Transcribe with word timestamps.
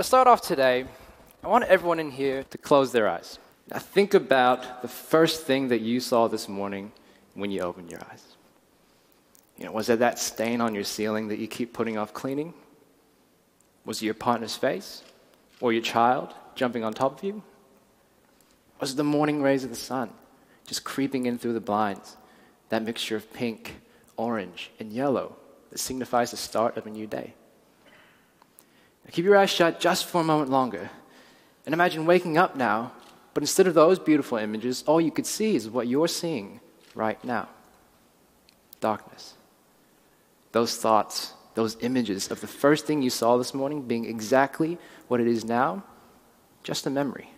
to 0.00 0.04
start 0.04 0.26
off 0.26 0.40
today, 0.40 0.86
I 1.44 1.48
want 1.48 1.64
everyone 1.64 2.00
in 2.00 2.10
here 2.10 2.44
to 2.44 2.56
close 2.56 2.90
their 2.90 3.06
eyes. 3.06 3.38
Now, 3.70 3.78
think 3.78 4.14
about 4.14 4.80
the 4.80 4.88
first 4.88 5.42
thing 5.42 5.68
that 5.68 5.82
you 5.82 6.00
saw 6.00 6.26
this 6.26 6.48
morning 6.48 6.92
when 7.34 7.50
you 7.50 7.60
opened 7.60 7.90
your 7.90 8.00
eyes. 8.10 8.24
You 9.58 9.66
know, 9.66 9.72
was 9.72 9.90
it 9.90 9.98
that 9.98 10.18
stain 10.18 10.62
on 10.62 10.74
your 10.74 10.84
ceiling 10.84 11.28
that 11.28 11.38
you 11.38 11.46
keep 11.46 11.74
putting 11.74 11.98
off 11.98 12.14
cleaning? 12.14 12.54
Was 13.84 14.00
it 14.00 14.06
your 14.06 14.14
partner's 14.14 14.56
face? 14.56 15.02
Or 15.60 15.70
your 15.70 15.82
child 15.82 16.32
jumping 16.54 16.82
on 16.82 16.94
top 16.94 17.18
of 17.18 17.24
you? 17.24 17.42
Was 18.80 18.92
it 18.92 18.96
the 18.96 19.04
morning 19.04 19.42
rays 19.42 19.64
of 19.64 19.70
the 19.70 19.76
sun 19.76 20.08
just 20.66 20.82
creeping 20.82 21.26
in 21.26 21.36
through 21.36 21.52
the 21.52 21.60
blinds? 21.60 22.16
That 22.70 22.82
mixture 22.82 23.16
of 23.16 23.30
pink, 23.34 23.76
orange, 24.16 24.70
and 24.80 24.94
yellow 24.94 25.36
that 25.70 25.78
signifies 25.78 26.30
the 26.30 26.38
start 26.38 26.78
of 26.78 26.86
a 26.86 26.90
new 26.90 27.06
day. 27.06 27.34
Keep 29.12 29.24
your 29.24 29.36
eyes 29.36 29.50
shut 29.50 29.80
just 29.80 30.06
for 30.06 30.20
a 30.20 30.24
moment 30.24 30.50
longer. 30.50 30.90
And 31.66 31.72
imagine 31.72 32.06
waking 32.06 32.38
up 32.38 32.56
now, 32.56 32.92
but 33.34 33.42
instead 33.42 33.66
of 33.66 33.74
those 33.74 33.98
beautiful 33.98 34.38
images, 34.38 34.84
all 34.86 35.00
you 35.00 35.10
could 35.10 35.26
see 35.26 35.56
is 35.56 35.68
what 35.68 35.86
you're 35.86 36.08
seeing 36.08 36.60
right 36.94 37.22
now 37.24 37.48
darkness. 38.80 39.34
Those 40.52 40.74
thoughts, 40.76 41.34
those 41.54 41.76
images 41.80 42.30
of 42.30 42.40
the 42.40 42.46
first 42.46 42.86
thing 42.86 43.02
you 43.02 43.10
saw 43.10 43.36
this 43.36 43.52
morning 43.52 43.82
being 43.82 44.06
exactly 44.06 44.78
what 45.08 45.20
it 45.20 45.26
is 45.26 45.44
now, 45.44 45.84
just 46.62 46.86
a 46.86 46.90
memory, 46.90 47.30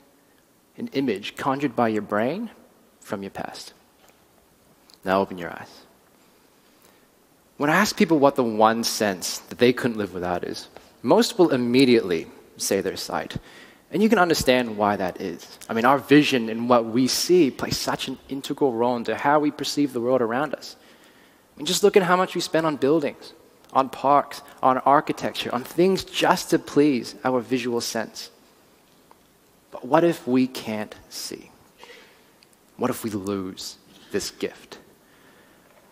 an 0.76 0.88
image 0.92 1.36
conjured 1.36 1.74
by 1.74 1.88
your 1.88 2.02
brain 2.02 2.50
from 3.00 3.22
your 3.22 3.30
past. 3.30 3.72
Now 5.04 5.20
open 5.20 5.36
your 5.36 5.50
eyes. 5.50 5.82
When 7.56 7.70
I 7.70 7.76
ask 7.76 7.96
people 7.96 8.18
what 8.18 8.36
the 8.36 8.44
one 8.44 8.84
sense 8.84 9.38
that 9.38 9.58
they 9.58 9.72
couldn't 9.72 9.98
live 9.98 10.14
without 10.14 10.44
is, 10.44 10.68
most 11.02 11.38
will 11.38 11.50
immediately 11.50 12.26
say 12.56 12.80
their 12.80 12.96
sight. 12.96 13.36
And 13.90 14.02
you 14.02 14.08
can 14.08 14.18
understand 14.18 14.76
why 14.76 14.96
that 14.96 15.20
is. 15.20 15.58
I 15.68 15.74
mean, 15.74 15.84
our 15.84 15.98
vision 15.98 16.48
and 16.48 16.68
what 16.68 16.86
we 16.86 17.06
see 17.08 17.50
plays 17.50 17.76
such 17.76 18.08
an 18.08 18.18
integral 18.28 18.72
role 18.72 18.96
into 18.96 19.14
how 19.14 19.38
we 19.38 19.50
perceive 19.50 19.92
the 19.92 20.00
world 20.00 20.22
around 20.22 20.54
us. 20.54 20.76
I 21.54 21.58
mean, 21.58 21.66
just 21.66 21.82
look 21.82 21.96
at 21.96 22.02
how 22.02 22.16
much 22.16 22.34
we 22.34 22.40
spend 22.40 22.64
on 22.64 22.76
buildings, 22.76 23.34
on 23.72 23.90
parks, 23.90 24.40
on 24.62 24.78
architecture, 24.78 25.54
on 25.54 25.62
things 25.62 26.04
just 26.04 26.50
to 26.50 26.58
please 26.58 27.14
our 27.24 27.40
visual 27.40 27.82
sense. 27.82 28.30
But 29.70 29.84
what 29.84 30.04
if 30.04 30.26
we 30.26 30.46
can't 30.46 30.94
see? 31.10 31.50
What 32.78 32.90
if 32.90 33.04
we 33.04 33.10
lose 33.10 33.76
this 34.10 34.30
gift? 34.30 34.78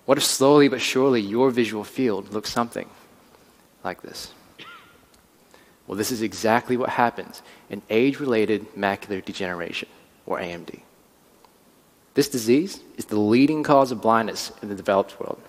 What 0.07 0.17
if 0.17 0.25
slowly 0.25 0.69
but 0.69 0.81
surely 0.81 1.21
your 1.21 1.51
visual 1.51 1.85
field 1.85 2.33
looks 2.33 2.51
something 2.51 2.89
like 3.85 4.01
this? 4.01 4.33
Well, 5.91 5.97
this 5.97 6.13
is 6.13 6.23
exactly 6.23 6.77
what 6.77 6.91
happens 6.91 7.43
in 7.69 7.83
age 7.91 8.21
related 8.21 8.77
macular 8.77 9.25
degeneration, 9.25 9.89
or 10.25 10.39
AMD. 10.39 10.83
This 12.15 12.29
disease 12.29 12.79
is 12.97 13.07
the 13.07 13.19
leading 13.19 13.65
cause 13.65 13.91
of 13.91 14.01
blindness 14.01 14.53
in 14.63 14.69
the 14.69 14.77
developed 14.77 15.19
world. 15.19 15.43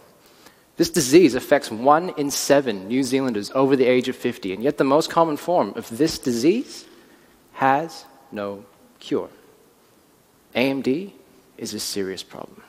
This 0.78 0.90
disease 0.90 1.36
affects 1.36 1.70
one 1.70 2.10
in 2.18 2.32
seven 2.32 2.88
New 2.88 3.04
Zealanders 3.04 3.52
over 3.54 3.76
the 3.76 3.86
age 3.86 4.10
of 4.10 4.16
50, 4.16 4.52
and 4.56 4.64
yet 4.64 4.80
the 4.80 4.84
most 4.84 5.12
common 5.12 5.38
form 5.38 5.74
of 5.76 5.96
this 5.96 6.18
disease 6.18 6.86
has 7.54 8.06
no 8.32 8.66
cure. 9.00 9.30
AMD 10.56 11.12
is 11.60 11.76
a 11.76 11.80
serious 11.80 12.24
problem. 12.24 12.64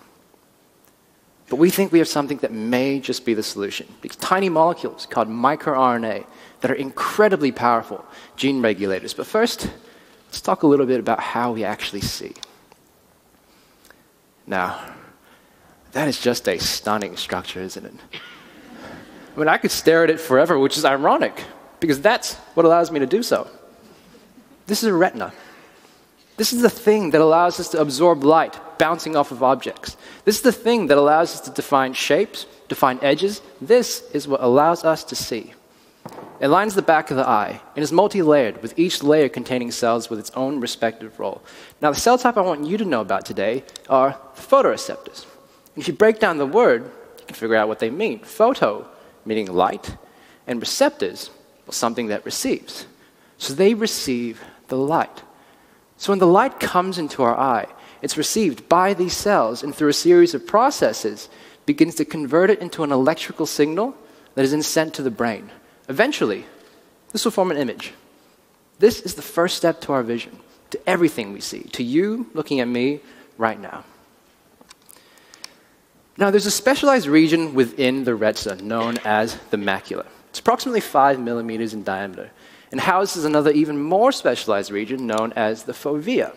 But 1.52 1.58
we 1.58 1.68
think 1.68 1.92
we 1.92 1.98
have 1.98 2.08
something 2.08 2.38
that 2.38 2.50
may 2.50 2.98
just 2.98 3.26
be 3.26 3.34
the 3.34 3.42
solution. 3.42 3.86
These 4.00 4.16
tiny 4.16 4.48
molecules 4.48 5.04
called 5.04 5.28
microRNA 5.28 6.24
that 6.62 6.70
are 6.70 6.74
incredibly 6.74 7.52
powerful 7.52 8.06
gene 8.36 8.62
regulators. 8.62 9.12
But 9.12 9.26
first, 9.26 9.70
let's 10.28 10.40
talk 10.40 10.62
a 10.62 10.66
little 10.66 10.86
bit 10.86 10.98
about 10.98 11.20
how 11.20 11.52
we 11.52 11.62
actually 11.62 12.00
see. 12.00 12.32
Now, 14.46 14.94
that 15.92 16.08
is 16.08 16.18
just 16.18 16.48
a 16.48 16.56
stunning 16.56 17.18
structure, 17.18 17.60
isn't 17.60 17.84
it? 17.84 17.92
I 19.36 19.38
mean, 19.38 19.48
I 19.48 19.58
could 19.58 19.70
stare 19.70 20.04
at 20.04 20.08
it 20.08 20.20
forever, 20.20 20.58
which 20.58 20.78
is 20.78 20.86
ironic, 20.86 21.44
because 21.80 22.00
that's 22.00 22.36
what 22.54 22.64
allows 22.64 22.90
me 22.90 22.98
to 23.00 23.06
do 23.06 23.22
so. 23.22 23.46
This 24.68 24.82
is 24.82 24.88
a 24.88 24.94
retina. 24.94 25.34
This 26.38 26.54
is 26.54 26.62
the 26.62 26.70
thing 26.70 27.10
that 27.10 27.20
allows 27.20 27.60
us 27.60 27.68
to 27.72 27.78
absorb 27.82 28.24
light 28.24 28.58
bouncing 28.82 29.14
off 29.14 29.30
of 29.30 29.44
objects. 29.44 29.96
This 30.24 30.34
is 30.38 30.42
the 30.42 30.50
thing 30.66 30.88
that 30.88 30.98
allows 30.98 31.34
us 31.34 31.40
to 31.42 31.52
define 31.52 31.92
shapes, 31.92 32.46
define 32.66 32.98
edges. 33.00 33.40
This 33.60 34.02
is 34.12 34.26
what 34.26 34.40
allows 34.42 34.82
us 34.82 35.04
to 35.04 35.14
see. 35.14 35.54
It 36.40 36.48
lines 36.48 36.74
the 36.74 36.82
back 36.82 37.12
of 37.12 37.16
the 37.16 37.28
eye 37.42 37.60
and 37.76 37.82
is 37.84 37.92
multi 37.92 38.22
layered, 38.22 38.60
with 38.60 38.76
each 38.76 39.04
layer 39.04 39.28
containing 39.28 39.70
cells 39.70 40.10
with 40.10 40.18
its 40.18 40.32
own 40.32 40.58
respective 40.58 41.20
role. 41.20 41.40
Now, 41.80 41.92
the 41.92 42.00
cell 42.00 42.18
type 42.18 42.36
I 42.36 42.40
want 42.40 42.66
you 42.66 42.76
to 42.76 42.84
know 42.84 43.00
about 43.00 43.24
today 43.24 43.62
are 43.88 44.18
photoreceptors. 44.34 45.26
If 45.76 45.86
you 45.86 45.94
break 45.94 46.18
down 46.18 46.38
the 46.38 46.54
word, 46.60 46.82
you 47.20 47.26
can 47.28 47.36
figure 47.36 47.54
out 47.54 47.68
what 47.68 47.78
they 47.78 47.90
mean. 47.90 48.18
Photo, 48.18 48.84
meaning 49.24 49.46
light, 49.46 49.96
and 50.48 50.58
receptors, 50.58 51.30
well, 51.66 51.72
something 51.72 52.08
that 52.08 52.24
receives. 52.24 52.86
So 53.38 53.54
they 53.54 53.74
receive 53.74 54.42
the 54.66 54.76
light. 54.94 55.22
So 55.98 56.10
when 56.10 56.18
the 56.18 56.34
light 56.40 56.58
comes 56.58 56.98
into 56.98 57.22
our 57.22 57.38
eye, 57.38 57.68
it's 58.02 58.16
received 58.16 58.68
by 58.68 58.92
these 58.94 59.16
cells 59.16 59.62
and 59.62 59.74
through 59.74 59.88
a 59.88 59.94
series 59.94 60.34
of 60.34 60.46
processes 60.46 61.28
begins 61.64 61.94
to 61.94 62.04
convert 62.04 62.50
it 62.50 62.58
into 62.58 62.82
an 62.82 62.92
electrical 62.92 63.46
signal 63.46 63.94
that 64.34 64.44
is 64.44 64.50
then 64.50 64.62
sent 64.62 64.94
to 64.94 65.02
the 65.02 65.10
brain. 65.10 65.50
Eventually, 65.88 66.44
this 67.12 67.24
will 67.24 67.32
form 67.32 67.50
an 67.50 67.56
image. 67.56 67.92
This 68.80 69.00
is 69.00 69.14
the 69.14 69.22
first 69.22 69.56
step 69.56 69.80
to 69.82 69.92
our 69.92 70.02
vision, 70.02 70.38
to 70.70 70.88
everything 70.88 71.32
we 71.32 71.40
see, 71.40 71.62
to 71.64 71.84
you 71.84 72.26
looking 72.34 72.58
at 72.58 72.66
me 72.66 73.00
right 73.38 73.60
now. 73.60 73.84
Now, 76.16 76.30
there's 76.30 76.46
a 76.46 76.50
specialized 76.50 77.06
region 77.06 77.54
within 77.54 78.04
the 78.04 78.14
retina 78.14 78.60
known 78.60 78.98
as 79.04 79.36
the 79.50 79.56
macula. 79.56 80.06
It's 80.30 80.40
approximately 80.40 80.80
five 80.80 81.20
millimeters 81.20 81.72
in 81.74 81.84
diameter 81.84 82.30
and 82.70 82.80
houses 82.80 83.24
another 83.24 83.50
even 83.50 83.80
more 83.80 84.12
specialized 84.12 84.70
region 84.70 85.06
known 85.06 85.32
as 85.34 85.64
the 85.64 85.72
fovea. 85.72 86.34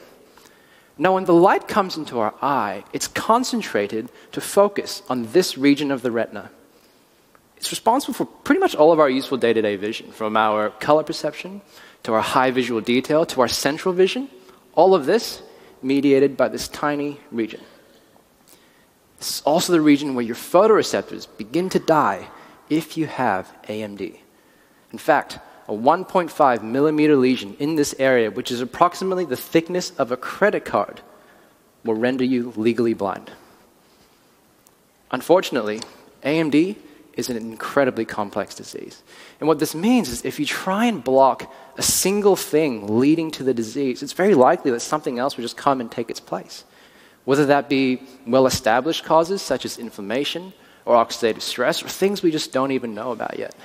Now, 0.98 1.16
when 1.16 1.26
the 1.26 1.34
light 1.34 1.68
comes 1.68 1.98
into 1.98 2.20
our 2.20 2.34
eye, 2.42 2.84
it's 2.94 3.08
concentrated 3.08 4.10
to 4.32 4.40
focus 4.40 5.04
on 5.10 5.32
this 5.34 5.58
region 5.58 5.92
of 5.92 6.02
the 6.02 6.12
retina. 6.12 6.50
It's 7.58 7.72
responsible 7.72 8.14
for 8.14 8.26
pretty 8.26 8.60
much 8.60 8.76
all 8.76 8.92
of 8.92 9.00
our 9.00 9.10
useful 9.10 9.38
day 9.38 9.52
to 9.52 9.62
day 9.62 9.76
vision, 9.76 10.12
from 10.12 10.38
our 10.38 10.70
color 10.70 11.04
perception 11.04 11.62
to 12.04 12.14
our 12.14 12.22
high 12.22 12.52
visual 12.52 12.80
detail 12.80 13.26
to 13.26 13.42
our 13.42 13.48
central 13.48 13.94
vision. 13.94 14.30
All 14.74 14.94
of 14.94 15.06
this 15.06 15.42
mediated 15.82 16.38
by 16.38 16.48
this 16.48 16.68
tiny 16.68 17.20
region. 17.32 17.62
This 19.18 19.38
is 19.38 19.42
also 19.42 19.74
the 19.74 19.82
region 19.82 20.16
where 20.16 20.26
your 20.26 20.36
photoreceptors 20.36 21.28
begin 21.38 21.70
to 21.70 21.80
die 21.80 22.28
if 22.70 22.98
you 22.98 23.08
have 23.08 23.52
AMD. 23.68 24.20
In 24.92 24.98
fact, 24.98 25.40
a 25.68 25.74
1.5 25.74 26.64
millimeter 26.64 27.16
lesion 27.16 27.56
in 27.60 27.76
this 27.76 27.96
area, 27.98 28.30
which 28.30 28.52
is 28.52 28.62
approximately 28.62 29.26
the 29.26 29.38
thickness 29.38 29.92
of 29.98 30.12
a 30.12 30.18
credit 30.18 30.66
card, 30.66 31.02
will 31.84 31.96
render 31.96 32.24
you 32.24 32.54
legally 32.56 32.94
blind. 32.94 33.32
Unfortunately, 35.12 35.82
AMD 36.24 36.76
is 37.14 37.30
an 37.30 37.38
incredibly 37.38 38.06
complex 38.06 38.56
disease. 38.56 39.02
And 39.40 39.48
what 39.48 39.60
this 39.60 39.74
means 39.74 40.10
is 40.10 40.26
if 40.26 40.40
you 40.40 40.46
try 40.46 40.86
and 40.86 41.04
block 41.04 41.52
a 41.78 41.82
single 41.82 42.36
thing 42.36 43.00
leading 43.00 43.32
to 43.32 43.44
the 43.44 43.54
disease, 43.54 44.04
it's 44.04 44.14
very 44.14 44.36
likely 44.36 44.72
that 44.72 44.82
something 44.82 45.18
else 45.20 45.38
will 45.38 45.44
just 45.44 45.58
come 45.58 45.80
and 45.80 45.92
take 45.92 46.10
its 46.10 46.20
place. 46.20 46.66
Whether 47.24 47.46
that 47.48 47.70
be 47.70 48.02
well 48.28 48.46
established 48.46 49.04
causes 49.06 49.42
such 49.42 49.66
as 49.66 49.78
inflammation 49.78 50.54
or 50.86 50.96
oxidative 51.04 51.42
stress, 51.42 51.82
or 51.84 51.88
things 51.88 52.22
we 52.22 52.30
just 52.30 52.54
don't 52.54 52.72
even 52.72 52.94
know 52.94 53.12
about 53.12 53.40
yet. 53.40 53.56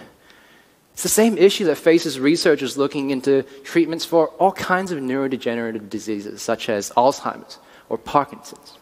It's 1.01 1.05
the 1.05 1.09
same 1.09 1.39
issue 1.39 1.65
that 1.65 1.77
faces 1.77 2.21
researchers 2.21 2.77
looking 2.77 3.09
into 3.09 3.43
treatments 3.65 4.05
for 4.05 4.29
all 4.39 4.53
kinds 4.53 4.93
of 4.93 4.99
neurodegenerative 4.99 5.89
diseases, 5.89 6.43
such 6.43 6.69
as 6.69 6.91
Alzheimer's 6.91 7.59
or 7.89 7.97
Parkinson's. 7.97 8.77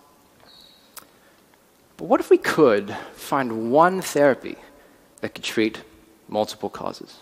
But 1.96 2.06
what 2.06 2.18
if 2.18 2.28
we 2.28 2.36
could 2.36 2.90
find 3.12 3.70
one 3.70 4.00
therapy 4.00 4.56
that 5.20 5.36
could 5.36 5.44
treat 5.44 5.84
multiple 6.26 6.68
causes? 6.68 7.18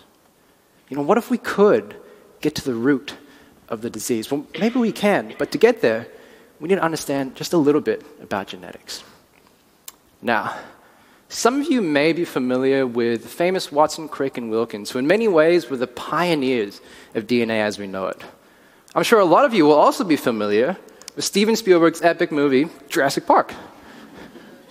You 0.89 0.97
know, 0.97 1.03
what 1.03 1.19
if 1.19 1.29
we 1.29 1.37
could 1.37 1.95
get 2.41 2.55
to 2.55 2.65
the 2.65 2.73
root 2.73 3.17
of 3.69 3.81
the 3.81 3.91
disease? 3.91 4.31
Well, 4.31 4.47
maybe 4.59 4.79
we 4.79 4.91
can, 4.91 5.35
but 5.37 5.51
to 5.51 5.59
get 5.59 5.81
there, 5.81 6.07
we 6.59 6.69
need 6.69 6.77
to 6.77 6.83
understand 6.83 7.35
just 7.35 7.53
a 7.53 7.57
little 7.57 7.81
bit 7.81 8.03
about 8.19 8.47
genetics. 8.47 9.03
Now, 10.23 10.57
some 11.29 11.61
of 11.61 11.69
you 11.69 11.81
may 11.81 12.13
be 12.13 12.23
familiar 12.23 12.87
with 12.87 13.23
the 13.23 13.29
famous 13.29 13.71
Watson, 13.71 14.07
Crick, 14.07 14.37
and 14.37 14.49
Wilkins, 14.49 14.91
who 14.91 14.99
in 14.99 15.07
many 15.07 15.27
ways 15.27 15.69
were 15.69 15.77
the 15.77 15.87
pioneers 15.87 16.79
of 17.15 17.27
DNA 17.27 17.59
as 17.59 17.77
we 17.77 17.85
know 17.85 18.07
it. 18.07 18.21
I'm 18.95 19.03
sure 19.03 19.19
a 19.19 19.25
lot 19.25 19.43
of 19.43 19.53
you 19.53 19.65
will 19.65 19.73
also 19.73 20.03
be 20.03 20.15
familiar 20.15 20.77
with 21.15 21.25
Steven 21.25 21.55
Spielberg's 21.55 22.01
epic 22.01 22.31
movie, 22.31 22.69
Jurassic 22.89 23.25
Park. 23.25 23.53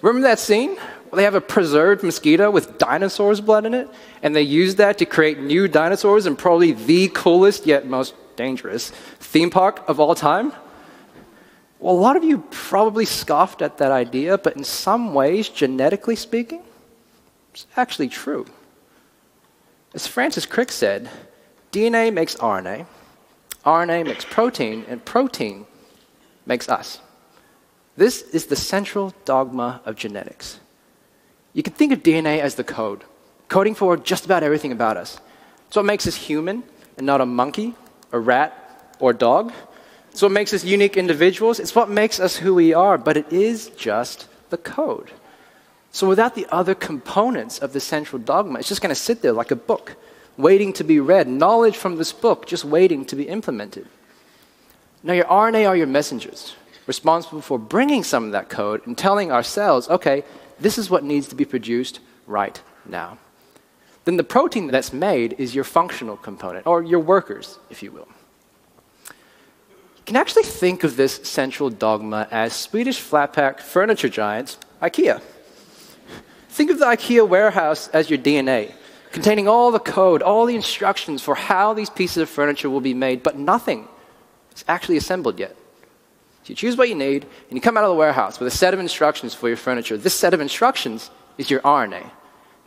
Remember 0.00 0.26
that 0.26 0.38
scene? 0.38 0.76
Well, 0.76 1.17
they 1.17 1.25
have 1.25 1.35
a 1.35 1.41
preserved 1.41 2.03
mosquito 2.03 2.50
with 2.50 2.79
dinosaurs' 2.79 3.41
blood 3.41 3.67
in 3.67 3.75
it, 3.75 3.88
and 4.23 4.35
they 4.35 4.43
use 4.43 4.76
that 4.76 4.99
to 4.99 5.06
create 5.06 5.38
new 5.38 5.69
dinosaurs 5.69 6.26
in 6.26 6.37
probably 6.37 6.73
the 6.73 7.09
coolest 7.09 7.67
yet 7.67 7.87
most 7.87 8.14
dangerous 8.37 8.91
theme 9.20 9.50
park 9.50 9.82
of 9.88 10.00
all 10.00 10.14
time. 10.14 10.52
Well, 11.78 11.94
a 11.94 11.99
lot 11.99 12.17
of 12.17 12.25
you 12.25 12.38
probably 12.50 13.05
scoffed 13.05 13.61
at 13.62 13.78
that 13.78 13.93
idea, 13.93 14.38
but 14.38 14.56
in 14.56 14.64
some 14.64 15.12
ways, 15.12 15.49
genetically 15.49 16.17
speaking, 16.17 16.62
it's 17.52 17.67
actually 17.76 18.08
true. 18.08 18.46
As 19.94 20.06
Francis 20.06 20.46
Crick 20.46 20.73
said, 20.73 21.11
DNA 21.73 22.12
makes 22.12 22.34
RNA, 22.37 22.87
RNA 23.64 24.06
makes 24.06 24.25
protein, 24.25 24.84
and 24.88 25.05
protein 25.05 25.67
makes 26.46 26.69
us. 26.69 27.00
This 27.96 28.23
is 28.23 28.46
the 28.46 28.56
central 28.56 29.14
dogma 29.25 29.81
of 29.84 29.96
genetics. 29.96 30.61
You 31.52 31.62
can 31.62 31.73
think 31.73 31.93
of 31.93 32.02
DNA 32.02 32.40
as 32.40 32.55
the 32.55 32.64
code, 32.64 33.05
coding 33.49 33.75
for 33.75 33.96
just 33.96 34.25
about 34.25 34.43
everything 34.43 34.73
about 34.73 34.96
us. 34.96 35.19
It's 35.67 35.76
what 35.76 35.84
makes 35.84 36.06
us 36.06 36.14
human 36.14 36.62
and 36.96 37.06
not 37.06 37.20
a 37.20 37.26
monkey, 37.26 37.75
a 38.12 38.19
rat, 38.19 38.94
or 39.00 39.11
a 39.11 39.14
dog. 39.14 39.52
It's 40.16 40.22
what 40.22 40.32
makes 40.32 40.54
us 40.54 40.64
unique 40.64 40.96
individuals. 40.96 41.60
It's 41.60 41.74
what 41.74 41.90
makes 41.90 42.18
us 42.20 42.36
who 42.36 42.54
we 42.54 42.72
are, 42.72 42.96
but 42.96 43.18
it 43.18 43.30
is 43.30 43.68
just 43.76 44.28
the 44.48 44.56
code. 44.56 45.10
So 45.92 46.08
without 46.08 46.34
the 46.34 46.46
other 46.50 46.74
components 46.74 47.58
of 47.58 47.74
the 47.74 47.80
central 47.80 48.18
dogma, 48.18 48.60
it's 48.60 48.68
just 48.70 48.80
going 48.80 48.94
to 48.94 48.98
sit 48.98 49.20
there 49.20 49.34
like 49.34 49.50
a 49.50 49.56
book, 49.56 49.94
waiting 50.38 50.72
to 50.72 50.84
be 50.84 51.00
read, 51.00 51.28
knowledge 51.28 51.76
from 51.76 51.96
this 51.96 52.14
book 52.14 52.46
just 52.46 52.64
waiting 52.64 53.04
to 53.04 53.14
be 53.14 53.28
implemented. 53.28 53.88
Now, 55.02 55.12
your 55.12 55.26
RNA 55.26 55.68
are 55.68 55.76
your 55.76 55.86
messengers, 55.86 56.56
responsible 56.86 57.42
for 57.42 57.58
bringing 57.58 58.02
some 58.02 58.24
of 58.24 58.32
that 58.32 58.48
code 58.48 58.86
and 58.86 58.96
telling 58.96 59.30
ourselves, 59.30 59.86
okay, 59.90 60.24
this 60.58 60.78
is 60.78 60.88
what 60.88 61.04
needs 61.04 61.28
to 61.28 61.34
be 61.34 61.44
produced 61.44 62.00
right 62.26 62.58
now. 62.86 63.18
Then 64.06 64.16
the 64.16 64.24
protein 64.24 64.68
that's 64.68 64.94
made 64.94 65.34
is 65.36 65.54
your 65.54 65.64
functional 65.64 66.16
component, 66.16 66.66
or 66.66 66.82
your 66.82 67.00
workers, 67.00 67.58
if 67.68 67.82
you 67.82 67.92
will. 67.92 68.08
Can 70.06 70.14
actually 70.14 70.44
think 70.44 70.85
of 70.85 70.97
this 70.97 71.17
central 71.25 71.69
dogma 71.69 72.29
as 72.31 72.55
Swedish 72.55 73.00
flatpack 73.00 73.58
furniture 73.58 74.08
giants, 74.08 74.56
IKEA. 74.81 75.20
Think 76.49 76.70
of 76.70 76.79
the 76.79 76.85
IKEA 76.85 77.29
warehouse 77.29 77.88
as 77.88 78.08
your 78.08 78.20
DNA, 78.20 78.73
containing 79.11 79.49
all 79.49 79.73
the 79.73 79.81
code, 79.81 80.23
all 80.23 80.47
the 80.47 80.55
instructions 80.55 81.23
for 81.23 81.35
how 81.35 81.75
these 81.75 81.91
pieces 81.91 82.19
of 82.19 82.31
furniture 82.31 82.70
will 82.70 82.81
be 82.81 82.94
made, 82.94 83.25
but 83.25 83.37
nothing 83.37 83.88
is 84.55 84.64
actually 84.69 84.97
assembled 84.97 85.41
yet. 85.41 85.56
So 86.44 86.50
you 86.50 86.55
choose 86.55 86.76
what 86.76 86.88
you 86.88 86.94
need, 86.94 87.25
and 87.49 87.56
you 87.56 87.61
come 87.61 87.76
out 87.76 87.82
of 87.82 87.91
the 87.91 87.97
warehouse 87.97 88.38
with 88.38 88.47
a 88.47 88.56
set 88.56 88.75
of 88.75 88.79
instructions 88.79 89.35
for 89.35 89.49
your 89.49 89.56
furniture. 89.56 89.97
This 89.97 90.14
set 90.14 90.32
of 90.32 90.41
instructions 90.41 91.11
is 91.37 91.50
your 91.50 91.61
RNA. 91.62 92.09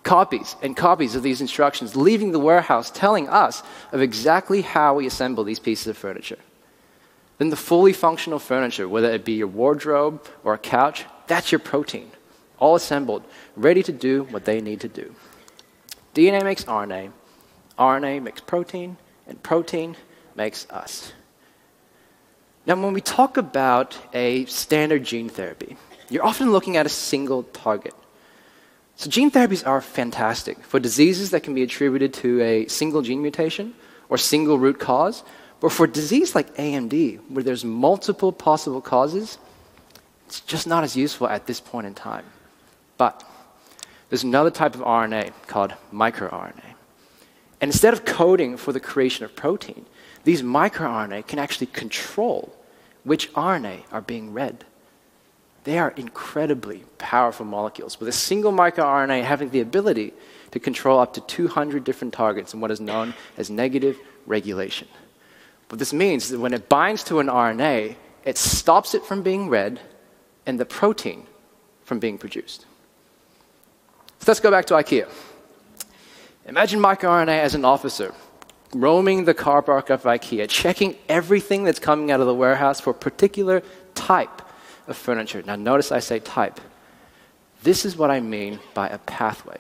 Copies 0.04 0.58
and 0.62 0.76
copies 0.76 1.16
of 1.16 1.24
these 1.24 1.40
instructions 1.40 1.96
leaving 1.96 2.34
the 2.34 2.40
warehouse 2.40 2.92
telling 2.92 3.30
us 3.30 3.64
of 3.94 4.02
exactly 4.02 4.62
how 4.62 4.96
we 4.96 5.08
assemble 5.08 5.46
these 5.46 5.60
pieces 5.60 5.88
of 5.88 5.98
furniture. 5.98 6.38
Then 7.40 7.50
the 7.50 7.56
fully 7.56 7.94
functional 7.94 8.38
furniture, 8.38 8.88
whether 8.88 9.10
it 9.10 9.26
be 9.26 9.34
your 9.34 9.48
wardrobe 9.48 10.24
or 10.44 10.54
a 10.54 10.58
couch, 10.58 11.06
that's 11.28 11.52
your 11.52 11.60
protein, 11.60 12.12
all 12.60 12.76
assembled, 12.76 13.24
ready 13.56 13.82
to 13.84 13.92
do 13.92 14.24
what 14.26 14.46
they 14.46 14.62
need 14.62 14.82
to 14.82 14.88
do. 14.88 15.16
DNA 16.14 16.44
makes 16.44 16.66
RNA, 16.66 17.12
RNA 17.80 18.22
makes 18.22 18.42
protein, 18.42 18.98
and 19.26 19.42
protein 19.42 19.96
makes 20.36 20.70
us. 20.70 21.14
Now, 22.66 22.76
when 22.76 22.94
we 22.94 23.02
talk 23.02 23.38
about 23.38 23.98
a 24.14 24.46
standard 24.46 25.06
gene 25.06 25.30
therapy, 25.30 25.78
you're 26.10 26.26
often 26.26 26.52
looking 26.52 26.76
at 26.76 26.86
a 26.86 26.90
single 26.90 27.44
target. 27.44 27.94
So, 28.98 29.10
gene 29.10 29.32
therapies 29.32 29.66
are 29.66 29.80
fantastic 29.80 30.62
for 30.62 30.78
diseases 30.78 31.32
that 31.32 31.44
can 31.44 31.56
be 31.56 31.64
attributed 31.64 32.14
to 32.16 32.42
a 32.42 32.68
single 32.68 33.02
gene 33.02 33.22
mutation 33.22 33.74
or 34.10 34.18
single 34.18 34.60
root 34.60 34.78
cause. 34.78 35.24
But 35.60 35.72
for 35.72 35.88
disease 35.88 36.36
like 36.36 36.56
AMD, 36.56 37.20
where 37.30 37.44
there's 37.44 37.66
multiple 37.66 38.32
possible 38.32 38.82
causes, 38.82 39.38
it's 40.28 40.40
just 40.42 40.68
not 40.68 40.84
as 40.84 40.96
useful 40.96 41.28
at 41.28 41.48
this 41.48 41.60
point 41.60 41.88
in 41.88 41.94
time. 41.94 42.26
But 42.98 43.24
there's 44.10 44.24
another 44.24 44.52
type 44.52 44.76
of 44.76 44.82
RNA 44.82 45.34
called 45.48 45.74
microRNA. 45.94 46.76
And 47.62 47.70
instead 47.70 47.94
of 47.94 48.06
coding 48.06 48.58
for 48.58 48.72
the 48.72 48.80
creation 48.80 49.26
of 49.26 49.36
protein, 49.36 49.86
these 50.24 50.42
microRNA 50.42 51.28
can 51.28 51.40
actually 51.40 51.68
control 51.68 52.54
which 53.04 53.34
RNA 53.34 53.84
are 53.92 54.02
being 54.02 54.34
read. 54.34 54.66
They 55.66 55.78
are 55.78 55.92
incredibly 55.92 56.84
powerful 56.98 57.46
molecules, 57.46 58.00
with 58.00 58.08
a 58.08 58.14
single 58.14 58.52
microRNA 58.52 59.24
having 59.24 59.50
the 59.50 59.60
ability 59.60 60.14
to 60.52 60.60
control 60.60 61.00
up 61.00 61.14
to 61.14 61.22
200 61.22 61.84
different 61.84 62.14
targets 62.14 62.54
in 62.54 62.62
what 62.62 62.72
is 62.72 62.80
known 62.80 63.14
as 63.38 63.50
negative 63.50 63.98
regulation. 64.26 64.88
What 65.70 65.78
this 65.78 65.94
means 65.94 66.26
is 66.26 66.32
that 66.32 66.40
when 66.40 66.54
it 66.54 66.68
binds 66.68 67.04
to 67.06 67.20
an 67.20 67.28
RNA, 67.28 67.96
it 68.26 68.38
stops 68.38 68.94
it 68.96 69.06
from 69.06 69.22
being 69.22 69.50
read 69.50 69.80
and 70.46 70.60
the 70.60 70.66
protein 70.66 71.26
from 71.84 72.00
being 72.00 72.18
produced. 72.18 72.66
So 74.20 74.26
let's 74.28 74.40
go 74.40 74.52
back 74.52 74.66
to 74.66 74.74
IKEA. 74.74 75.08
Imagine 76.46 76.80
microRNA 76.80 77.40
as 77.40 77.56
an 77.56 77.64
officer 77.64 78.14
roaming 78.74 79.26
the 79.26 79.34
car 79.34 79.62
park 79.62 79.90
of 79.90 80.04
IKEA, 80.04 80.48
checking 80.48 80.96
everything 81.08 81.64
that's 81.64 81.80
coming 81.80 82.12
out 82.12 82.20
of 82.20 82.28
the 82.28 82.36
warehouse 82.36 82.80
for 82.80 82.92
a 82.92 82.96
particular 82.96 83.64
type 83.96 84.42
of 84.88 84.98
furniture. 84.98 85.42
Now, 85.44 85.56
notice 85.56 85.92
I 85.92 86.00
say 86.00 86.20
type. 86.20 86.60
This 87.64 87.86
is 87.86 87.98
what 87.98 88.12
I 88.12 88.20
mean 88.20 88.60
by 88.74 88.88
a 88.90 88.98
pathway. 89.00 89.58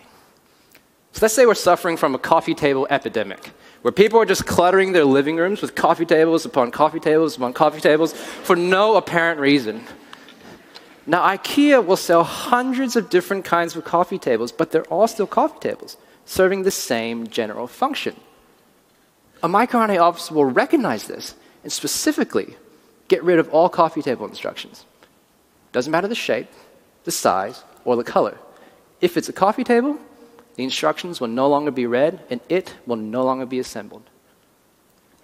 So 1.11 1.19
let's 1.25 1.33
say 1.33 1.45
we're 1.45 1.55
suffering 1.55 1.97
from 1.97 2.15
a 2.15 2.19
coffee 2.19 2.53
table 2.53 2.87
epidemic, 2.89 3.51
where 3.81 3.91
people 3.91 4.19
are 4.19 4.25
just 4.25 4.45
cluttering 4.45 4.91
their 4.91 5.05
living 5.05 5.37
rooms 5.37 5.61
with 5.61 5.75
coffee 5.75 6.05
tables 6.05 6.45
upon 6.45 6.71
coffee 6.71 6.99
tables 6.99 7.35
upon 7.35 7.53
coffee 7.53 7.81
tables 7.81 8.13
for 8.13 8.55
no 8.55 8.95
apparent 8.95 9.39
reason. 9.39 9.83
Now, 11.07 11.27
IKEA 11.27 11.83
will 11.83 11.97
sell 11.97 12.23
hundreds 12.23 12.95
of 12.95 13.09
different 13.09 13.43
kinds 13.43 13.75
of 13.75 13.83
coffee 13.83 14.19
tables, 14.19 14.51
but 14.51 14.71
they're 14.71 14.83
all 14.83 15.07
still 15.07 15.25
coffee 15.25 15.59
tables, 15.59 15.97
serving 16.25 16.63
the 16.63 16.71
same 16.71 17.27
general 17.27 17.67
function. 17.67 18.15
A 19.41 19.47
microRNA 19.47 19.99
officer 19.99 20.35
will 20.35 20.45
recognize 20.45 21.07
this 21.07 21.33
and 21.63 21.71
specifically 21.71 22.55
get 23.07 23.23
rid 23.23 23.39
of 23.39 23.49
all 23.49 23.69
coffee 23.69 24.03
table 24.03 24.27
instructions. 24.27 24.85
Doesn't 25.71 25.91
matter 25.91 26.07
the 26.07 26.15
shape, 26.15 26.47
the 27.05 27.11
size, 27.11 27.63
or 27.85 27.95
the 27.95 28.03
color. 28.03 28.37
If 29.01 29.17
it's 29.17 29.29
a 29.29 29.33
coffee 29.33 29.63
table, 29.63 29.97
the 30.59 30.65
instructions 30.65 31.21
will 31.21 31.29
no 31.29 31.47
longer 31.47 31.71
be 31.71 31.85
read 31.85 32.19
and 32.29 32.41
it 32.49 32.75
will 32.85 32.97
no 32.97 33.23
longer 33.23 33.45
be 33.45 33.59
assembled. 33.59 34.03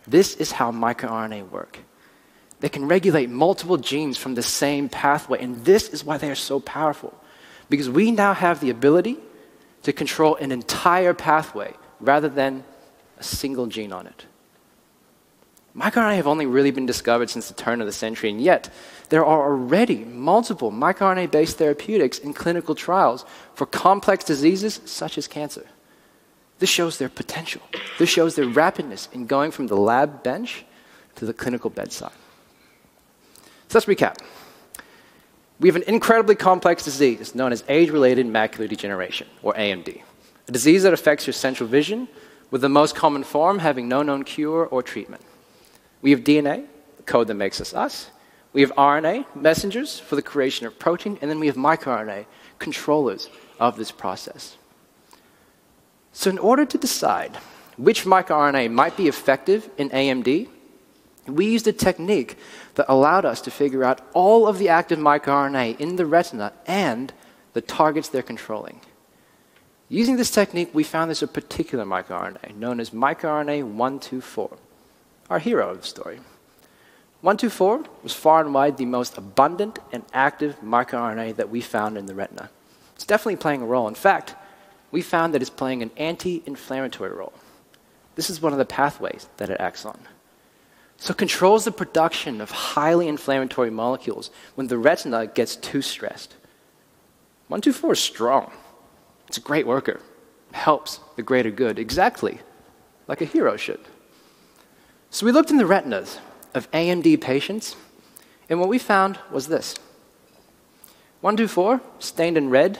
This 0.07 0.33
is 0.37 0.53
how 0.53 0.71
microRNA 0.71 1.49
work. 1.49 1.79
They 2.61 2.69
can 2.69 2.87
regulate 2.87 3.29
multiple 3.29 3.75
genes 3.75 4.17
from 4.17 4.35
the 4.35 4.41
same 4.41 4.87
pathway, 4.87 5.43
and 5.43 5.65
this 5.65 5.89
is 5.89 6.05
why 6.05 6.17
they 6.17 6.31
are 6.31 6.35
so 6.35 6.61
powerful. 6.61 7.13
Because 7.67 7.89
we 7.89 8.11
now 8.11 8.33
have 8.33 8.61
the 8.61 8.69
ability 8.69 9.17
to 9.83 9.91
control 9.91 10.37
an 10.37 10.53
entire 10.53 11.13
pathway 11.13 11.73
rather 11.99 12.29
than 12.29 12.63
a 13.17 13.23
single 13.23 13.67
gene 13.67 13.91
on 13.91 14.07
it. 14.07 14.25
MicroRNA 15.75 16.15
have 16.15 16.27
only 16.27 16.45
really 16.45 16.71
been 16.71 16.85
discovered 16.85 17.29
since 17.29 17.49
the 17.49 17.53
turn 17.53 17.81
of 17.81 17.87
the 17.87 17.93
century, 17.93 18.29
and 18.29 18.41
yet 18.41 18.73
there 19.09 19.25
are 19.25 19.51
already 19.51 20.05
multiple 20.05 20.71
microRNA 20.71 21.29
based 21.31 21.57
therapeutics 21.57 22.17
in 22.17 22.33
clinical 22.33 22.75
trials 22.75 23.25
for 23.53 23.65
complex 23.65 24.23
diseases 24.23 24.79
such 24.85 25.17
as 25.17 25.27
cancer. 25.27 25.65
This 26.59 26.69
shows 26.69 26.97
their 26.97 27.09
potential. 27.09 27.61
This 27.99 28.09
shows 28.09 28.35
their 28.35 28.45
rapidness 28.45 29.11
in 29.13 29.25
going 29.25 29.51
from 29.51 29.67
the 29.67 29.75
lab 29.75 30.23
bench 30.23 30.63
to 31.15 31.25
the 31.25 31.33
clinical 31.33 31.69
bedside. 31.69 32.13
So 33.67 33.77
let's 33.79 33.85
recap. 33.85 34.17
We 35.59 35.67
have 35.67 35.75
an 35.75 35.83
incredibly 35.83 36.35
complex 36.35 36.85
disease 36.85 37.35
known 37.35 37.51
as 37.51 37.65
age 37.67 37.89
related 37.89 38.27
macular 38.27 38.69
degeneration, 38.69 39.27
or 39.43 39.53
AMD, 39.53 40.01
a 40.47 40.51
disease 40.51 40.83
that 40.83 40.93
affects 40.93 41.27
your 41.27 41.33
central 41.33 41.67
vision 41.67 42.07
with 42.49 42.61
the 42.61 42.69
most 42.69 42.95
common 42.95 43.23
form 43.23 43.59
having 43.59 43.89
no 43.89 44.01
known 44.01 44.23
cure 44.23 44.65
or 44.65 44.81
treatment. 44.81 45.21
We 46.05 46.11
have 46.11 46.23
DNA, 46.23 46.67
the 46.97 47.03
code 47.03 47.25
that 47.29 47.33
makes 47.33 47.59
us 47.59 47.73
us. 47.73 48.11
We 48.53 48.61
have 48.61 48.71
RNA, 48.75 49.25
messengers 49.35 49.99
for 49.99 50.15
the 50.15 50.21
creation 50.21 50.67
of 50.67 50.77
protein, 50.77 51.17
and 51.19 51.31
then 51.31 51.39
we 51.39 51.47
have 51.47 51.55
microRNA, 51.55 52.27
controllers 52.59 53.27
of 53.59 53.75
this 53.75 53.89
process. 53.91 54.55
So, 56.13 56.29
in 56.29 56.37
order 56.37 56.63
to 56.63 56.77
decide 56.77 57.37
which 57.77 58.03
microRNA 58.03 58.71
might 58.71 58.95
be 58.95 59.07
effective 59.07 59.67
in 59.79 59.89
AMD, 59.89 60.47
we 61.25 61.47
used 61.47 61.67
a 61.67 61.73
technique 61.73 62.37
that 62.75 62.85
allowed 62.87 63.25
us 63.25 63.41
to 63.41 63.49
figure 63.49 63.83
out 63.83 64.01
all 64.13 64.47
of 64.47 64.59
the 64.59 64.69
active 64.69 64.99
microRNA 64.99 65.79
in 65.79 65.95
the 65.95 66.05
retina 66.05 66.53
and 66.67 67.13
the 67.53 67.61
targets 67.61 68.09
they're 68.09 68.21
controlling. 68.21 68.79
Using 69.89 70.17
this 70.17 70.29
technique, 70.29 70.69
we 70.71 70.83
found 70.83 71.09
there's 71.09 71.23
a 71.23 71.27
particular 71.27 71.83
microRNA 71.83 72.53
known 72.57 72.79
as 72.79 72.91
microRNA 72.91 73.63
124, 73.63 74.57
our 75.29 75.39
hero 75.39 75.69
of 75.71 75.81
the 75.81 75.87
story. 75.87 76.19
124 77.21 77.85
was 78.03 78.13
far 78.13 78.41
and 78.41 78.53
wide 78.53 78.77
the 78.77 78.85
most 78.85 79.17
abundant 79.17 79.79
and 79.91 80.03
active 80.13 80.59
microRNA 80.61 81.35
that 81.37 81.49
we 81.49 81.61
found 81.61 81.97
in 81.97 82.05
the 82.05 82.13
retina. 82.13 82.49
It's 82.95 83.05
definitely 83.05 83.37
playing 83.37 83.61
a 83.61 83.65
role. 83.65 83.87
In 83.87 83.95
fact, 83.95 84.35
we 84.91 85.01
found 85.01 85.33
that 85.33 85.41
it's 85.41 85.49
playing 85.49 85.81
an 85.81 85.91
anti 85.97 86.43
inflammatory 86.45 87.11
role. 87.11 87.33
This 88.15 88.29
is 88.29 88.41
one 88.41 88.53
of 88.53 88.59
the 88.59 88.65
pathways 88.65 89.27
that 89.37 89.49
it 89.49 89.59
acts 89.59 89.85
on. 89.85 89.99
So 90.97 91.11
it 91.11 91.17
controls 91.17 91.65
the 91.65 91.71
production 91.71 92.39
of 92.39 92.51
highly 92.51 93.07
inflammatory 93.07 93.69
molecules 93.69 94.31
when 94.55 94.67
the 94.67 94.77
retina 94.77 95.27
gets 95.27 95.55
too 95.55 95.81
stressed. 95.81 96.33
124 97.47 97.93
is 97.93 97.99
strong. 97.99 98.51
It's 99.27 99.37
a 99.37 99.41
great 99.41 99.67
worker. 99.67 99.99
Helps 100.53 100.99
the 101.15 101.23
greater 101.23 101.51
good, 101.51 101.77
exactly 101.77 102.39
like 103.07 103.21
a 103.21 103.25
hero 103.25 103.57
should. 103.57 103.81
So 105.15 105.25
we 105.25 105.31
looked 105.31 105.49
in 105.49 105.55
the 105.55 105.65
retinas 105.65 106.19
of 106.53 106.69
AMD 106.71 107.21
patients, 107.21 107.77
and 108.49 108.59
what 108.59 108.67
we 108.67 108.77
found 108.77 109.17
was 109.31 109.47
this 109.47 109.77
124, 111.21 111.79
stained 111.99 112.37
in 112.37 112.49
red, 112.49 112.79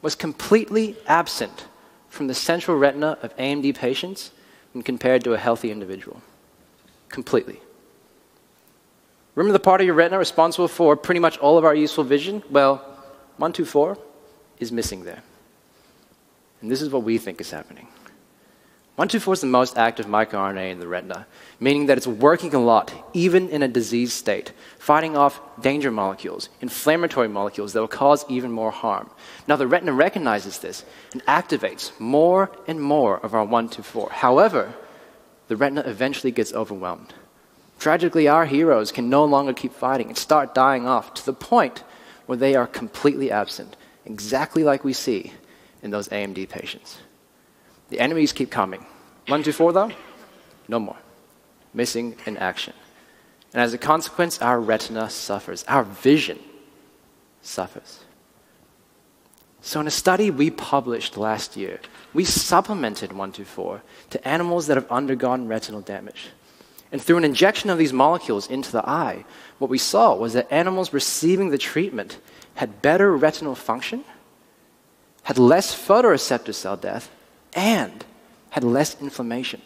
was 0.00 0.14
completely 0.14 0.96
absent 1.06 1.66
from 2.08 2.26
the 2.26 2.32
central 2.32 2.78
retina 2.78 3.18
of 3.20 3.36
AMD 3.36 3.74
patients 3.74 4.30
when 4.72 4.82
compared 4.82 5.22
to 5.24 5.34
a 5.34 5.36
healthy 5.36 5.70
individual. 5.70 6.22
Completely. 7.10 7.60
Remember 9.34 9.52
the 9.52 9.62
part 9.62 9.82
of 9.82 9.86
your 9.86 9.94
retina 9.94 10.18
responsible 10.18 10.68
for 10.68 10.96
pretty 10.96 11.20
much 11.20 11.36
all 11.36 11.58
of 11.58 11.66
our 11.66 11.74
useful 11.74 12.02
vision? 12.02 12.42
Well, 12.48 12.76
124 13.36 13.98
is 14.58 14.72
missing 14.72 15.04
there. 15.04 15.22
And 16.62 16.70
this 16.70 16.80
is 16.80 16.88
what 16.88 17.02
we 17.02 17.18
think 17.18 17.42
is 17.42 17.50
happening. 17.50 17.88
124 18.98 19.34
is 19.34 19.40
the 19.42 19.46
most 19.46 19.78
active 19.78 20.06
microRNA 20.06 20.72
in 20.72 20.80
the 20.80 20.88
retina, 20.88 21.24
meaning 21.60 21.86
that 21.86 21.96
it's 21.96 22.06
working 22.08 22.52
a 22.52 22.58
lot, 22.58 22.92
even 23.12 23.48
in 23.48 23.62
a 23.62 23.68
disease 23.68 24.12
state, 24.12 24.52
fighting 24.80 25.16
off 25.16 25.40
danger 25.60 25.92
molecules, 25.92 26.48
inflammatory 26.60 27.28
molecules 27.28 27.72
that 27.72 27.80
will 27.80 27.86
cause 27.86 28.24
even 28.28 28.50
more 28.50 28.72
harm. 28.72 29.08
Now, 29.46 29.54
the 29.54 29.68
retina 29.68 29.92
recognizes 29.92 30.58
this 30.58 30.84
and 31.12 31.24
activates 31.26 31.92
more 32.00 32.50
and 32.66 32.82
more 32.82 33.18
of 33.18 33.34
our 33.34 33.44
124. 33.44 34.10
However, 34.10 34.74
the 35.46 35.54
retina 35.54 35.82
eventually 35.82 36.32
gets 36.32 36.52
overwhelmed. 36.52 37.14
Tragically, 37.78 38.26
our 38.26 38.46
heroes 38.46 38.90
can 38.90 39.08
no 39.08 39.24
longer 39.24 39.52
keep 39.52 39.74
fighting 39.74 40.08
and 40.08 40.18
start 40.18 40.56
dying 40.56 40.88
off 40.88 41.14
to 41.14 41.24
the 41.24 41.32
point 41.32 41.84
where 42.26 42.36
they 42.36 42.56
are 42.56 42.66
completely 42.66 43.30
absent, 43.30 43.76
exactly 44.04 44.64
like 44.64 44.82
we 44.82 44.92
see 44.92 45.34
in 45.84 45.92
those 45.92 46.08
AMD 46.08 46.48
patients. 46.48 46.98
The 47.88 48.00
enemies 48.00 48.32
keep 48.32 48.50
coming. 48.50 48.84
One, 49.26 49.42
two, 49.42 49.52
four, 49.52 49.72
though, 49.72 49.90
no 50.68 50.78
more. 50.78 50.96
Missing 51.74 52.16
in 52.26 52.36
action. 52.36 52.74
And 53.52 53.62
as 53.62 53.72
a 53.72 53.78
consequence, 53.78 54.40
our 54.42 54.60
retina 54.60 55.08
suffers, 55.10 55.64
our 55.68 55.84
vision 55.84 56.38
suffers. 57.40 58.00
So, 59.60 59.80
in 59.80 59.86
a 59.86 59.90
study 59.90 60.30
we 60.30 60.50
published 60.50 61.16
last 61.16 61.56
year, 61.56 61.80
we 62.14 62.24
supplemented 62.24 63.10
124 63.10 63.82
to 64.10 64.28
animals 64.28 64.66
that 64.66 64.76
have 64.76 64.90
undergone 64.90 65.48
retinal 65.48 65.80
damage. 65.80 66.28
And 66.90 67.02
through 67.02 67.18
an 67.18 67.24
injection 67.24 67.68
of 67.68 67.76
these 67.76 67.92
molecules 67.92 68.48
into 68.48 68.72
the 68.72 68.88
eye, 68.88 69.24
what 69.58 69.70
we 69.70 69.78
saw 69.78 70.14
was 70.14 70.32
that 70.32 70.50
animals 70.50 70.92
receiving 70.92 71.50
the 71.50 71.58
treatment 71.58 72.18
had 72.54 72.80
better 72.80 73.14
retinal 73.14 73.54
function, 73.54 74.04
had 75.24 75.38
less 75.38 75.74
photoreceptor 75.74 76.54
cell 76.54 76.76
death, 76.76 77.10
and 77.54 78.04
had 78.50 78.64
less 78.64 79.00
inflammation. 79.00 79.60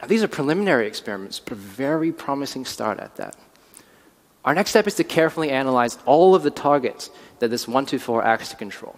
Now, 0.00 0.08
these 0.08 0.22
are 0.22 0.28
preliminary 0.28 0.86
experiments, 0.86 1.40
but 1.40 1.52
a 1.52 1.56
very 1.56 2.12
promising 2.12 2.64
start 2.64 2.98
at 2.98 3.16
that. 3.16 3.36
Our 4.44 4.54
next 4.54 4.70
step 4.70 4.86
is 4.86 4.94
to 4.94 5.04
carefully 5.04 5.50
analyze 5.50 5.98
all 6.06 6.34
of 6.34 6.42
the 6.42 6.50
targets 6.50 7.10
that 7.40 7.48
this 7.48 7.68
124 7.68 8.24
acts 8.24 8.48
to 8.48 8.56
control. 8.56 8.96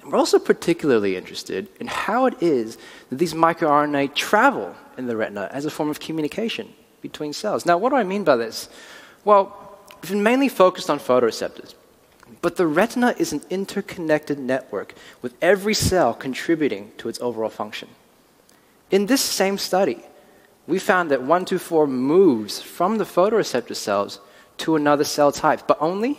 And 0.00 0.10
we're 0.10 0.18
also 0.18 0.38
particularly 0.38 1.16
interested 1.16 1.68
in 1.78 1.86
how 1.86 2.24
it 2.26 2.42
is 2.42 2.78
that 3.10 3.16
these 3.16 3.34
microRNA 3.34 4.14
travel 4.14 4.74
in 4.96 5.06
the 5.06 5.16
retina 5.16 5.48
as 5.52 5.66
a 5.66 5.70
form 5.70 5.90
of 5.90 6.00
communication 6.00 6.72
between 7.02 7.34
cells. 7.34 7.66
Now, 7.66 7.76
what 7.76 7.90
do 7.90 7.96
I 7.96 8.04
mean 8.04 8.24
by 8.24 8.36
this? 8.36 8.70
Well, 9.24 9.78
we've 10.00 10.10
been 10.10 10.22
mainly 10.22 10.48
focused 10.48 10.88
on 10.88 10.98
photoreceptors, 10.98 11.74
but 12.42 12.56
the 12.56 12.66
retina 12.66 13.14
is 13.18 13.32
an 13.32 13.42
interconnected 13.50 14.38
network 14.38 14.94
with 15.22 15.34
every 15.42 15.74
cell 15.74 16.14
contributing 16.14 16.92
to 16.98 17.08
its 17.08 17.20
overall 17.20 17.50
function. 17.50 17.88
In 18.90 19.06
this 19.06 19.20
same 19.20 19.58
study, 19.58 20.02
we 20.66 20.78
found 20.78 21.10
that 21.10 21.20
124 21.20 21.86
moves 21.86 22.60
from 22.60 22.98
the 22.98 23.04
photoreceptor 23.04 23.76
cells 23.76 24.20
to 24.58 24.76
another 24.76 25.04
cell 25.04 25.32
type, 25.32 25.66
but 25.66 25.78
only 25.80 26.18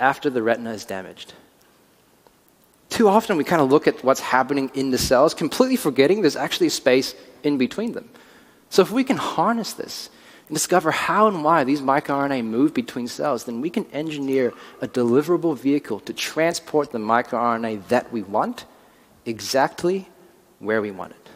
after 0.00 0.30
the 0.30 0.42
retina 0.42 0.72
is 0.72 0.84
damaged. 0.84 1.34
Too 2.88 3.08
often 3.08 3.36
we 3.36 3.44
kind 3.44 3.60
of 3.60 3.70
look 3.70 3.86
at 3.86 4.02
what's 4.04 4.20
happening 4.20 4.70
in 4.74 4.90
the 4.90 4.98
cells, 4.98 5.34
completely 5.34 5.76
forgetting 5.76 6.20
there's 6.22 6.36
actually 6.36 6.68
a 6.68 6.70
space 6.70 7.14
in 7.42 7.58
between 7.58 7.92
them. 7.92 8.08
So 8.70 8.82
if 8.82 8.90
we 8.90 9.04
can 9.04 9.16
harness 9.16 9.72
this 9.72 10.10
and 10.48 10.54
discover 10.56 10.92
how 10.92 11.26
and 11.26 11.42
why 11.42 11.64
these 11.64 11.80
microRNA 11.80 12.44
move 12.44 12.72
between 12.72 13.08
cells, 13.08 13.44
then 13.44 13.60
we 13.60 13.70
can 13.70 13.84
engineer 13.86 14.52
a 14.80 14.86
deliverable 14.86 15.56
vehicle 15.56 16.00
to 16.00 16.12
transport 16.12 16.92
the 16.92 16.98
microRNA 16.98 17.88
that 17.88 18.12
we 18.12 18.22
want 18.22 18.64
exactly 19.24 20.08
where 20.60 20.80
we 20.80 20.90
want 20.90 21.12
it. 21.12 21.28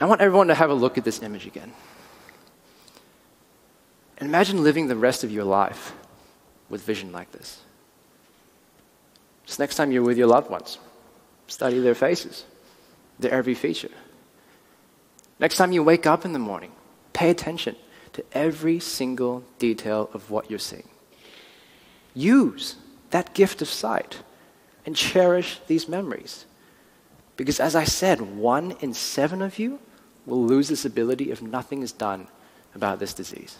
I 0.00 0.04
want 0.04 0.20
everyone 0.20 0.48
to 0.48 0.54
have 0.54 0.70
a 0.70 0.74
look 0.74 0.98
at 0.98 1.04
this 1.04 1.22
image 1.22 1.46
again. 1.46 1.72
And 4.18 4.28
imagine 4.28 4.62
living 4.62 4.88
the 4.88 4.96
rest 4.96 5.24
of 5.24 5.30
your 5.30 5.44
life 5.44 5.92
with 6.68 6.82
vision 6.82 7.12
like 7.12 7.30
this. 7.32 7.60
Just 9.46 9.58
next 9.58 9.76
time 9.76 9.92
you're 9.92 10.02
with 10.02 10.16
your 10.16 10.28
loved 10.28 10.50
ones, 10.50 10.78
study 11.46 11.80
their 11.80 11.94
faces, 11.94 12.44
their 13.18 13.32
every 13.32 13.54
feature. 13.54 13.90
Next 15.42 15.56
time 15.56 15.72
you 15.72 15.82
wake 15.82 16.06
up 16.06 16.24
in 16.24 16.32
the 16.32 16.38
morning, 16.38 16.70
pay 17.12 17.28
attention 17.28 17.74
to 18.12 18.24
every 18.32 18.78
single 18.78 19.42
detail 19.58 20.08
of 20.14 20.30
what 20.30 20.48
you're 20.48 20.60
seeing. 20.60 20.88
Use 22.14 22.76
that 23.10 23.34
gift 23.34 23.60
of 23.60 23.68
sight 23.68 24.20
and 24.86 24.94
cherish 24.94 25.58
these 25.66 25.88
memories. 25.88 26.46
Because 27.36 27.58
as 27.58 27.74
I 27.74 27.82
said, 27.82 28.20
one 28.20 28.76
in 28.80 28.94
seven 28.94 29.42
of 29.42 29.58
you 29.58 29.80
will 30.26 30.44
lose 30.44 30.68
this 30.68 30.84
ability 30.84 31.32
if 31.32 31.42
nothing 31.42 31.82
is 31.82 31.90
done 31.90 32.28
about 32.76 33.00
this 33.00 33.12
disease. 33.12 33.58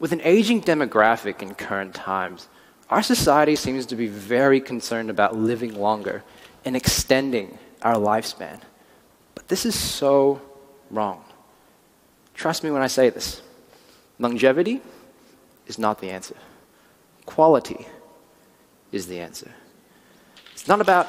With 0.00 0.10
an 0.10 0.20
aging 0.22 0.62
demographic 0.62 1.42
in 1.42 1.54
current 1.54 1.94
times, 1.94 2.48
our 2.90 3.04
society 3.04 3.54
seems 3.54 3.86
to 3.86 3.94
be 3.94 4.08
very 4.08 4.60
concerned 4.60 5.10
about 5.10 5.36
living 5.36 5.78
longer 5.78 6.24
and 6.64 6.74
extending 6.74 7.56
our 7.82 7.94
lifespan. 7.94 8.60
This 9.48 9.64
is 9.64 9.78
so 9.78 10.40
wrong. 10.90 11.22
Trust 12.34 12.64
me 12.64 12.70
when 12.70 12.82
I 12.82 12.88
say 12.88 13.10
this. 13.10 13.42
Longevity 14.18 14.80
is 15.66 15.78
not 15.78 16.00
the 16.00 16.10
answer. 16.10 16.36
Quality 17.24 17.86
is 18.92 19.06
the 19.06 19.20
answer. 19.20 19.50
It's 20.52 20.68
not 20.68 20.80
about 20.80 21.06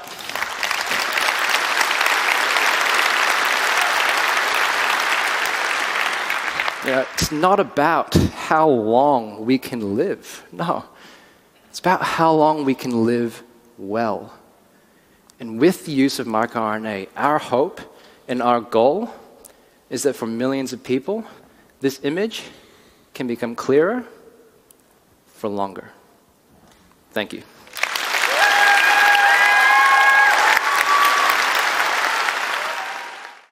you 6.85 6.91
know, 6.91 7.05
it's 7.13 7.31
not 7.31 7.59
about 7.59 8.13
how 8.13 8.69
long 8.69 9.45
we 9.45 9.57
can 9.57 9.95
live. 9.95 10.45
No. 10.51 10.85
It's 11.69 11.79
about 11.79 12.01
how 12.01 12.33
long 12.33 12.65
we 12.65 12.75
can 12.75 13.05
live 13.05 13.43
well. 13.77 14.33
And 15.39 15.59
with 15.59 15.85
the 15.85 15.91
use 15.91 16.19
of 16.19 16.27
microRNA, 16.27 17.09
our 17.15 17.37
hope 17.37 17.81
and 18.27 18.41
our 18.41 18.61
goal 18.61 19.09
is 19.89 20.03
that 20.03 20.15
for 20.15 20.27
millions 20.27 20.73
of 20.73 20.83
people, 20.83 21.23
this 21.79 21.99
image 22.03 22.43
can 23.13 23.27
become 23.27 23.55
clearer 23.55 24.05
for 25.25 25.47
longer. 25.47 25.91
Thank 27.11 27.33
you. 27.33 27.43